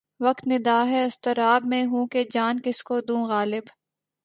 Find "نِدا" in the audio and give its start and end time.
0.47-0.79